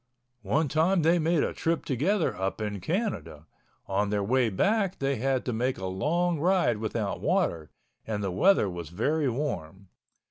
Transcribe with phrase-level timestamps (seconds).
[0.41, 3.45] One time they made a trip together up in Canada.
[3.85, 7.69] On their way back they had to make a long ride without water,
[8.07, 9.89] and the weather was very warm.